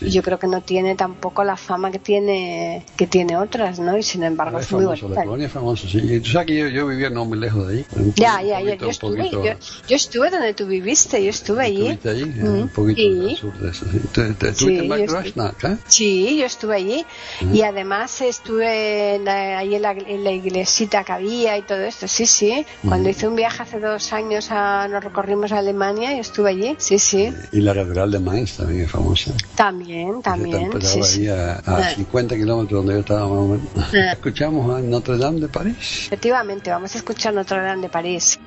[0.00, 3.96] y yo creo que no tiene tampoco la fama que tiene que tiene otras, ¿no?
[3.96, 5.08] Y sin embargo es, muy bonita.
[5.08, 5.98] La Colonia es famosa, sí.
[5.98, 7.86] Y tú sabes que yo, yo, vivía no muy lejos de ahí.
[8.16, 11.88] Ya, ya, yo, estuve, yo, yo, estuve donde tú viviste, yo estuve allí.
[11.88, 12.24] ¿Estuviste allí?
[12.24, 12.60] Mm.
[12.62, 13.28] Un poquito sí.
[13.30, 13.86] al sur de eso.
[13.86, 15.76] ¿Estuviste sí, en ¿eh?
[15.86, 17.06] Sí, yo estuve allí.
[17.40, 17.54] Mm.
[17.54, 21.80] Y además estuve en la, ahí en la, en la iglesita que había y todo
[21.80, 22.64] esto, sí, sí.
[22.86, 26.74] Cuando hice un viaje hace dos años, a, nos recorrimos a Alemania y estuve allí,
[26.78, 27.32] sí, sí.
[27.52, 29.32] Y la Catedral de Mainz también es famosa.
[29.54, 30.70] También, también.
[30.80, 31.28] Sí, sí.
[31.28, 33.94] a, a 50 kilómetros donde yo estaba más o menos.
[34.12, 35.76] Escuchamos a Notre Dame de París.
[36.06, 38.38] Efectivamente, vamos a escuchar Notre Dame de París.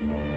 [0.00, 0.29] Muy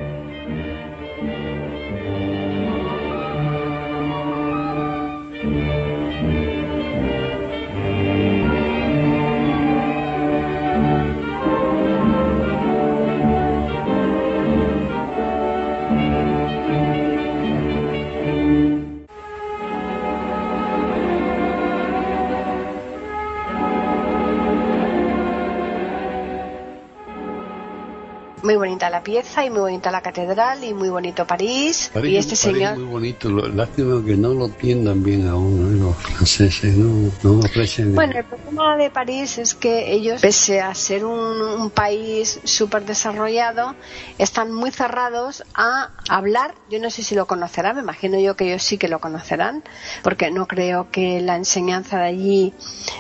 [28.83, 31.91] bonita la pieza y muy bonita la catedral y muy bonito París.
[32.03, 32.75] y este señor.
[32.75, 37.95] muy bonito, lástima que no lo entiendan bien aún los franceses, no, no aprecian.
[37.95, 43.73] Bueno, el problema de París es que ellos, pese a ser un, país súper desarrollado,
[44.17, 46.53] están muy cerrados a hablar.
[46.69, 49.63] Yo no sé si lo conocerán, me imagino yo que ellos sí que lo conocerán,
[50.03, 52.53] porque no creo que la enseñanza de allí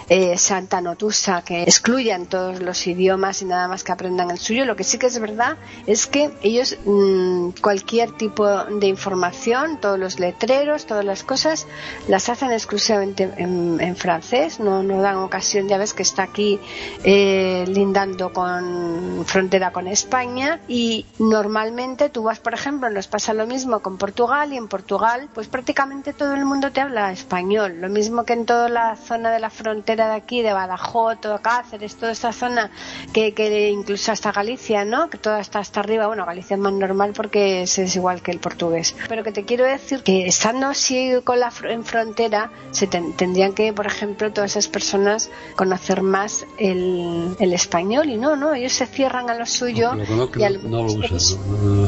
[0.07, 4.39] eh, sea tan otusa que excluyan todos los idiomas y nada más que aprendan el
[4.39, 4.65] suyo.
[4.65, 9.99] Lo que sí que es verdad es que ellos mm, cualquier tipo de información, todos
[9.99, 11.67] los letreros, todas las cosas,
[12.07, 16.59] las hacen exclusivamente en, francés, no, no dan ocasión, ya ves que está aquí
[17.03, 20.59] eh, lindando con frontera con España.
[20.67, 25.29] Y normalmente tú vas, por ejemplo, nos pasa lo mismo con Portugal y en Portugal
[25.33, 29.31] pues prácticamente todo el mundo te habla español, lo mismo que en toda la zona
[29.31, 32.71] de la frontera de aquí, de Badajoz, todo Cáceres, toda esta zona
[33.13, 35.09] que, que incluso hasta Galicia, ¿no?
[35.09, 36.07] toda está hasta arriba.
[36.07, 38.95] Bueno, Galicia es más normal porque es, igual que el portugués.
[39.09, 43.73] Pero que te quiero decir que estando así con la en frontera, se tendrían que,
[43.73, 48.85] por ejemplo, todas esas personas conocer más el, el español y no, no, ellos se
[48.85, 49.95] cierran a lo suyo.
[49.95, 51.19] No, lo usan,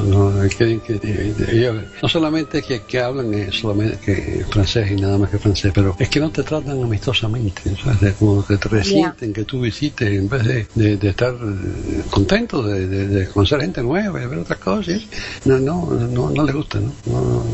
[0.10, 5.72] no, no, solamente que, que hablan eh, solamente que francés y nada más que francés,
[5.76, 8.14] pero es que no te tratan amistosamente, ¿sabes?
[8.16, 12.88] como que te resienten que tú visites en vez de, de, estar eh, contento de,
[12.88, 15.02] de conocer nueva y ver otras cosas.
[15.46, 16.92] No, no, no, no les gusta, ¿no?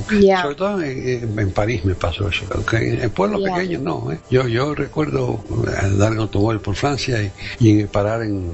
[0.09, 4.11] Sobre todo en, París me pasó eso, aunque en pueblos pequeños no.
[4.11, 4.19] ¿eh?
[4.29, 5.43] Yo, yo recuerdo
[5.97, 8.49] dar automóvil por Francia y, y parar en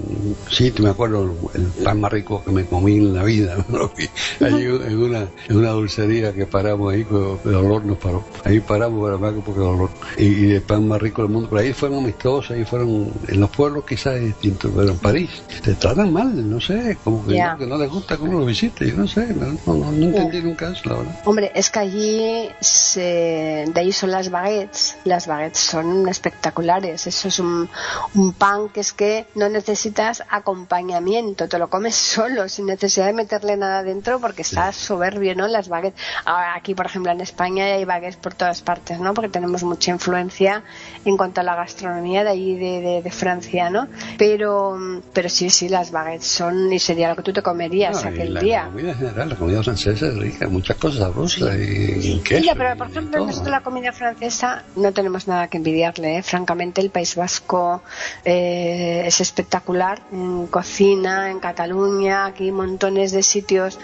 [0.50, 3.58] sitio, me acuerdo el pan más rico que me comí en la vida,
[4.42, 7.06] Allí en una, en una dulcería que paramos ahí,
[7.46, 8.24] el olor nos paró.
[8.44, 9.90] Ahí paramos para más porque el olor.
[10.18, 11.50] Y, el pan más rico del mundo.
[11.50, 15.30] Pero ahí fueron amistosos, ahí fueron, en los pueblos quizás es distinto, pero en París
[15.64, 18.88] te tratan mal, no sé, como que, no, que no les gusta cómo lo visite,
[18.88, 21.22] yo no sé, no, no, entendí nunca eso, la verdad.
[21.26, 27.28] Hombre, es que allí se, de ahí son las baguettes, las baguettes son espectaculares, eso
[27.28, 27.70] es un,
[28.16, 33.14] un pan que es que no necesitas acompañamiento, te lo comes solo, sin necesidad de
[33.14, 35.48] meterle nada dentro porque está soberbio, ¿no?
[35.48, 36.02] Las baguettes.
[36.26, 39.14] Ahora, aquí, por ejemplo, en España hay baguettes por todas partes, ¿no?
[39.14, 40.64] Porque tenemos mucha influencia
[41.06, 43.88] en cuanto a la gastronomía de allí de, de, Francia, ¿no?
[44.18, 44.78] Pero,
[45.14, 48.40] pero sí, sí, las baguettes son y sería lo que tú te comerías aquel la,
[48.40, 48.64] día.
[48.64, 52.76] La comida en general, la comida francesa es rica, muchas cosas sabrosas y, queso, pero
[52.76, 56.18] por ejemplo, nosotros la comida francesa no tenemos nada que envidiarle.
[56.18, 56.24] ¿eh?
[56.24, 57.84] Francamente, el País Vasco
[58.26, 63.78] eh, es espectacular en cocina, en Cataluña, aquí montones de sitios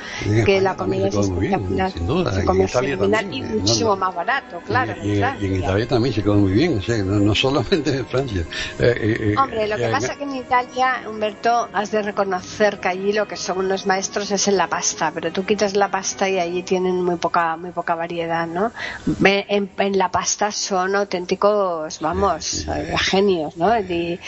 [0.45, 1.91] que la comida es espectacular.
[1.91, 2.33] sin duda.
[2.33, 2.67] Se come
[3.29, 4.95] y muchísimo más barato, claro.
[5.03, 8.45] Y, en Italia también se come muy bien, no, solamente en Francia.
[8.79, 13.13] Eh, Hombre, lo que pasa es que en Italia, Humberto, has de reconocer que allí
[13.13, 16.39] lo que son unos maestros es en la pasta, pero tú quitas la pasta y
[16.39, 18.71] allí tienen muy poca muy poca variedad, ¿no?
[19.25, 22.65] En, la pasta son auténticos, vamos,
[22.97, 23.77] genios, ¿no?
[23.79, 24.19] Y,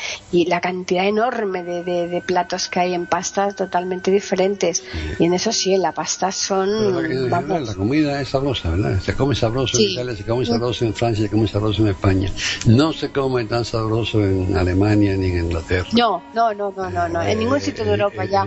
[0.45, 4.84] la cantidad enorme de, platos que hay en pastas totalmente diferentes.
[5.20, 7.30] Y en eso sí, en la pasta son...
[7.30, 8.99] La, comida es sabrosa, ¿verdad?
[8.99, 12.32] Se come sabroso en Italia, se come sabroso en Francia, se come sabroso en España.
[12.66, 15.88] No se come tan sabroso en Alemania ni en Inglaterra.
[15.93, 18.45] No, no, no, no, no, en ningún sitio de Europa ya.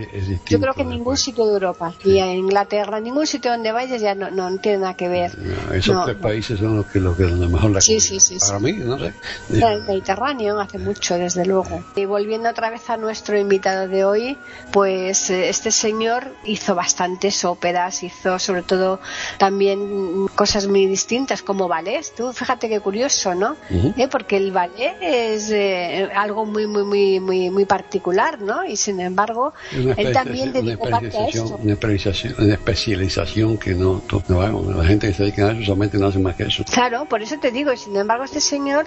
[0.48, 3.72] Yo creo que en ningún sitio de Europa, ni en Inglaterra, en ningún sitio donde
[3.72, 5.32] vayas ya no, no tiene nada que ver.
[5.72, 8.72] esos tres países son los que, los que mejor la sí, sí, sí, Para mí,
[8.72, 9.12] no sé.
[9.50, 11.82] El Mediterráneo hace mucho, desde luego.
[11.96, 14.38] Y volviendo otra vez a nuestro invitado de hoy,
[14.72, 19.00] pues eh, este señor hizo bastantes óperas, hizo sobre todo
[19.38, 22.04] también cosas muy distintas como ballet.
[22.16, 23.56] Tú fíjate qué curioso, ¿no?
[23.70, 24.08] ¿Eh?
[24.10, 28.64] Porque el ballet es eh, algo muy, muy, muy, muy, muy particular, ¿no?
[28.64, 30.37] Y sin embargo, él también
[30.78, 31.42] parte a.
[31.62, 35.98] Una especialización, una especialización que no, no, la gente que se dedica a eso solamente
[35.98, 36.64] no hace más que eso.
[36.72, 38.86] Claro, por eso te digo, y sin embargo este señor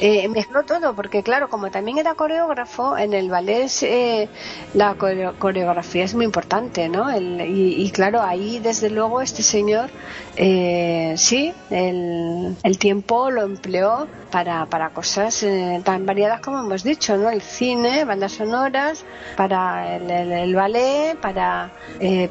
[0.00, 4.28] eh, mezcló todo, porque claro, como también era coreógrafo, en el ballet eh,
[4.74, 7.10] la coreografía es muy importante, ¿no?
[7.18, 9.90] y, claro, ahí desde luego este señor,
[10.36, 16.82] eh, sí, el, el tiempo lo empleó para, para cosas eh, tan variadas como hemos
[16.82, 17.30] dicho, ¿no?
[17.30, 19.04] El cine, bandas sonoras,
[19.36, 20.89] para el, ballet,
[21.20, 22.30] para eh,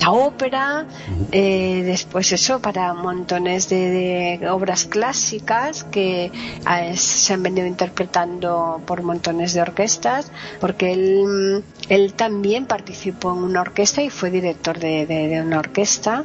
[0.00, 0.86] la ópera,
[1.30, 6.30] eh, después eso, para montones de, obras clásicas que
[6.94, 13.60] se han venido interpretando por montones de orquestas, porque él, él también participó en una
[13.60, 16.24] orquesta y fue director de, de una orquesta.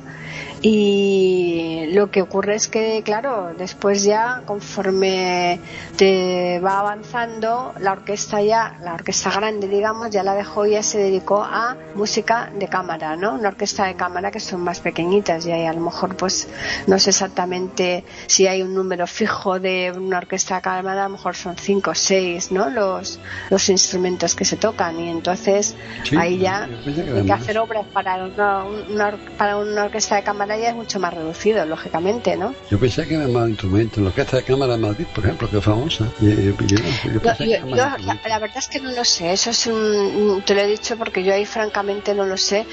[0.62, 5.60] Y lo que ocurre es que, claro, después ya, conforme
[5.98, 10.82] te va avanzando, la orquesta ya, la orquesta grande, digamos, ya la dejó y ya
[10.88, 13.34] se dedicó a música de cámara, ¿no?
[13.34, 16.48] Una orquesta de cámara que son más pequeñitas y ahí a lo mejor, pues,
[16.88, 21.18] no sé exactamente si hay un número fijo de una orquesta de cámara, a lo
[21.18, 22.70] mejor son cinco o seis, ¿no?
[22.70, 23.20] Los,
[23.50, 25.76] los instrumentos que se tocan y entonces
[26.18, 30.76] ahí ya hay que hacer obras para una, para una orquesta de cámara ya es
[30.76, 32.54] mucho más reducido, lógicamente, ¿no?
[32.70, 34.00] Yo pensé que era más instrumento.
[34.02, 36.06] La orquesta de cámara de Madrid, por ejemplo, que es famosa.
[36.22, 36.38] la,
[38.40, 39.34] verdad es que no lo sé.
[39.34, 40.42] Eso es un.
[40.46, 42.65] Te lo he dicho porque yo ahí, francamente, no lo sé.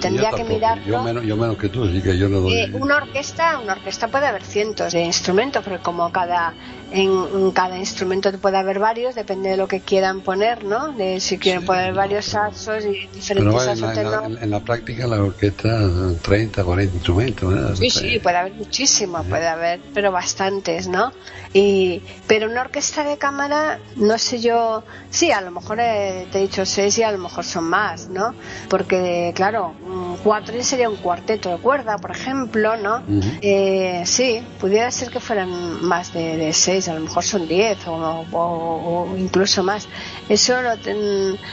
[0.00, 0.84] tendría que mirarlo.
[0.86, 2.52] Yo menos, yo menos que tú, así que yo no doy.
[2.54, 6.54] Eh, una orquesta, una orquesta puede haber cientos de instrumentos, porque como cada
[6.90, 10.92] en, cada instrumento puede haber varios, depende de lo que quieran poner, ¿no?
[10.92, 13.96] De si quieren poner varios saxos y diferentes saxos.
[13.96, 15.88] En la, en, la, práctica la orquesta
[16.22, 17.74] 30, 40 instrumentos, ¿verdad?
[17.74, 21.12] Sí, sí, puede haber muchísimos, puede haber, pero bastantes, ¿no?
[21.52, 26.40] Y, pero una orquesta de cámara, no sé yo, sí, a lo mejor te he
[26.40, 28.34] dicho seis y a lo mejor son más, ¿no?
[28.68, 29.74] Porque, claro,
[30.22, 33.02] cuatro sería un cuarteto de cuerda, por ejemplo, ¿no?
[33.40, 37.78] eh, sí, pudiera ser que fueran más de, de seis a lo mejor son 10
[37.86, 39.88] o, incluso más.
[40.28, 40.54] Eso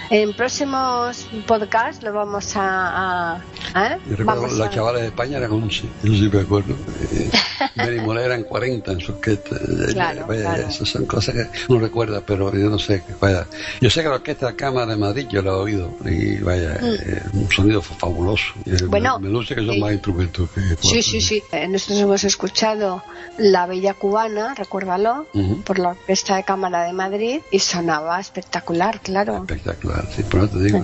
[0.09, 3.41] en, próximos podcasts lo vamos a...
[3.75, 3.97] ¿eh?
[4.09, 6.75] Yo recuerdo las chavales de España eran 11, yo sí me acuerdo.
[7.11, 9.57] Eh, Mola eran 40 en su orquesta.
[9.93, 13.03] Claro, Esas son cosas que uno recuerda, pero yo no sé.
[13.19, 13.47] Vaya.
[13.81, 16.77] Yo sé que la orquesta de Cámara de Madrid yo la he oído y vaya,
[16.81, 16.85] mm.
[16.85, 18.53] eh, un sonido fabuloso.
[18.65, 20.61] Eh, bueno, me, luce que son más instrumentos que...
[20.81, 21.43] Sí, sí, sí.
[21.69, 23.03] Nosotros hemos escuchado
[23.37, 25.27] La Bella Cubana, recuérdalo,
[25.63, 29.37] por la Orquesta de Cámara de Madrid y sonaba espectacular, claro.
[29.37, 30.83] Espectacular, sí, por eso te digo.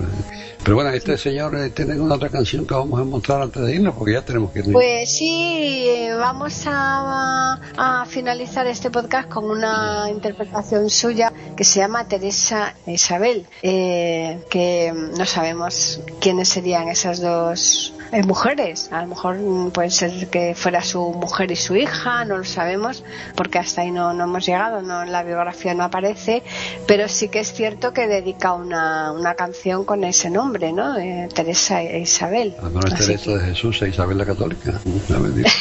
[0.62, 3.74] Pero bueno, este señor eh, tiene una otra canción que vamos a mostrar antes de
[3.74, 4.74] irnos porque ya tenemos que irnos.
[4.74, 11.80] Pues sí, eh, vamos a, a finalizar este podcast con una interpretación suya que se
[11.80, 18.88] llama Teresa Isabel, eh, que no sabemos quiénes serían esas dos mujeres.
[18.92, 22.44] A lo mejor mm, puede ser que fuera su mujer y su hija, no lo
[22.44, 23.04] sabemos,
[23.34, 26.42] porque hasta ahí no, no hemos llegado, no en la biografía no aparece,
[26.86, 30.96] pero sí que es cierto que dedica una, una canción con ese nombre, ¿no?
[30.98, 32.54] Eh, Teresa e Isabel.
[32.62, 34.80] Ah, no es Teresa de Jesús e Isabel la Católica.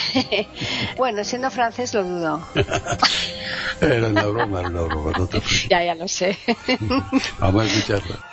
[0.98, 2.48] bueno, siendo francés lo dudo.
[3.82, 5.30] era una broma, era una broma.
[5.70, 6.38] ya, ya lo sé.
[7.40, 8.33] Vamos a escucharla.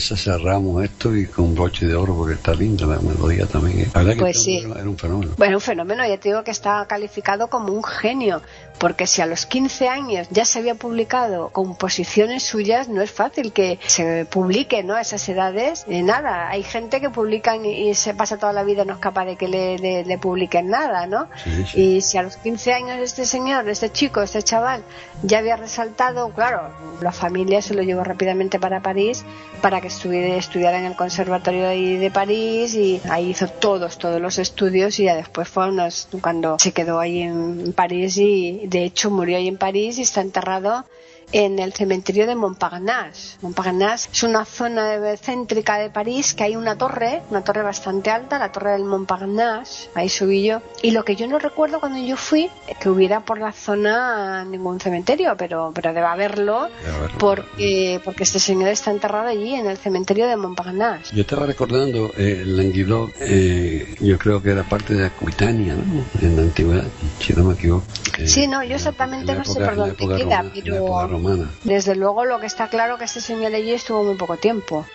[0.00, 3.90] esa cerramos esto y con broche de oro porque está linda la melodía también.
[3.94, 4.58] La verdad que Pues sí.
[4.58, 5.32] era un fenómeno.
[5.36, 8.42] Bueno, un fenómeno, ya te digo que está calificado como un genio,
[8.78, 13.52] porque si a los 15 años ya se había publicado composiciones suyas, no es fácil
[13.52, 14.94] que se publique, ¿no?
[14.94, 16.48] A esas edades, eh, nada.
[16.48, 19.36] Hay gente que publican y, y se pasa toda la vida no es capaz de
[19.36, 21.28] que le, le- le publiquen nada, ¿no?
[21.44, 21.80] Sí, sí.
[21.80, 24.82] Y si a los 15 años este señor, este chico, este chaval,
[25.22, 29.24] ya había resaltado, claro, la familia se lo llevó rápidamente para París
[29.60, 34.38] para que estuviera, estudiara en el Conservatorio de París y ahí hizo todos, todos los
[34.38, 39.10] estudios y ya después fue unos- cuando se quedó ahí en París y de hecho
[39.10, 40.84] murió ahí en París y está enterrado
[41.32, 43.36] en el cementerio de Montparnasse.
[43.42, 48.38] Montparnasse es una zona céntrica de París que hay una torre, una torre bastante alta,
[48.38, 50.60] la torre del Montparnasse, ahí subí yo.
[50.82, 54.44] Y lo que yo no recuerdo cuando yo fui, es que hubiera por la zona
[54.44, 57.18] ningún cementerio, pero, pero debe haberlo, Debe haberlo.
[57.18, 61.14] porque, porque este señor está enterrado allí, en el cementerio de Montparnasse.
[61.14, 66.04] Yo estaba recordando eh, Languedoc, eh, yo creo que era parte de Aquitania, ¿no?
[66.20, 66.84] En la antigüedad,
[67.20, 67.84] si no me equivoco.
[68.18, 71.50] Eh, Sí, no, yo exactamente no sé por dónde queda, pero- romana.
[71.64, 74.86] Desde luego lo que está claro que este señor allí estuvo muy poco tiempo.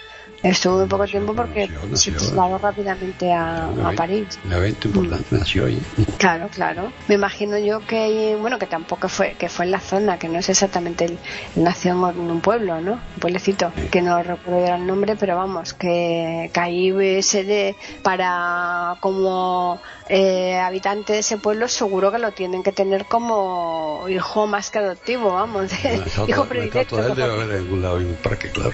[0.44, 4.40] Estuvo muy poco Nació, tiempo porque nació, se trasladó rápidamente a, a París.
[4.44, 5.82] Un evento importante nació allí.
[6.18, 6.92] Claro, claro.
[7.08, 10.40] Me imagino yo que, bueno, que tampoco fue, que fue en la zona, que no
[10.40, 11.18] es exactamente el,
[11.56, 12.94] nació en un pueblo, ¿no?
[12.94, 18.98] Un pueblecito, que no recuerdo el nombre, pero vamos, que, que ahí se de, para
[19.00, 24.70] como eh, habitante de ese pueblo seguro que lo tienen que tener como hijo más
[24.70, 25.72] que adoptivo, vamos,
[26.28, 27.00] hijo predilecto.
[27.00, 28.74] él debe haber en algún lado en un parque, claro.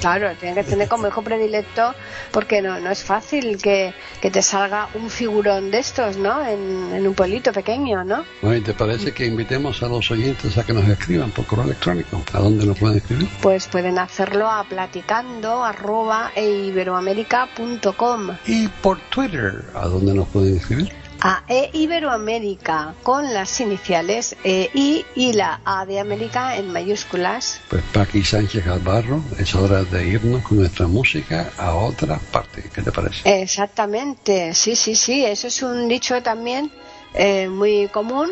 [0.00, 1.94] Claro, tiene que tener como hijo predilecto
[2.32, 6.44] porque no, no es fácil que, que te salga un figurón de estos, ¿no?
[6.44, 8.24] En, en un pueblito pequeño, ¿no?
[8.42, 12.20] Oye, ¿te parece que invitemos a los oyentes a que nos escriban por correo electrónico?
[12.32, 13.28] ¿A dónde nos pueden escribir?
[13.40, 20.92] Pues pueden hacerlo a platicando arroba eiberoamerica.com Y por Twitter, ¿a dónde nos pueden escribir?
[21.20, 27.60] a e Iberoamérica con las iniciales E I y la A de América en mayúsculas.
[27.68, 32.70] Pues Paqui Sánchez Galvarro, es hora de irnos con nuestra música a otra parte.
[32.72, 33.42] ¿Qué te parece?
[33.42, 36.70] Exactamente, sí, sí, sí, eso es un dicho también
[37.14, 38.30] eh, muy común.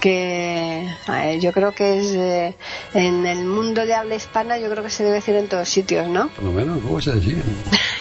[0.00, 2.54] Que eh, yo creo que es eh,
[2.94, 6.08] en el mundo de habla hispana, yo creo que se debe decir en todos sitios,
[6.08, 6.28] ¿no?
[6.28, 7.42] Por lo menos, ¿cómo se decía?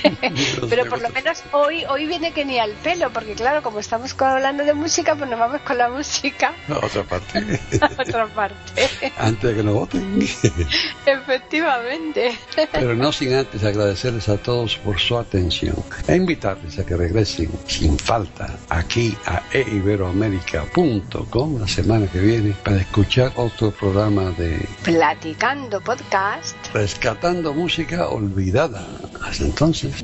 [0.69, 4.15] Pero por lo menos hoy hoy viene que ni al pelo, porque claro, como estamos
[4.21, 7.59] hablando de música, pues nos vamos con la música A otra parte.
[7.81, 8.89] a otra parte.
[9.17, 10.19] Antes de que nos voten.
[11.05, 12.37] Efectivamente.
[12.71, 15.75] Pero no sin antes agradecerles a todos por su atención
[16.07, 22.81] e invitarles a que regresen sin falta aquí a eiberoamerica.com la semana que viene para
[22.81, 26.57] escuchar otro programa de Platicando podcast.
[26.73, 28.85] Rescatando Música Olvidada.
[29.21, 30.03] Hasta entonces.